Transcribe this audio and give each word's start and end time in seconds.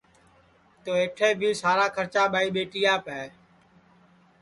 تو 0.83 0.91
اَیٹھے 0.99 1.29
بھی 1.39 1.49
سارا 1.61 1.85
کھرچا 1.95 2.23
ٻائی 2.33 2.49
ٻیٹیاپ 2.55 3.03
ہے 3.15 3.25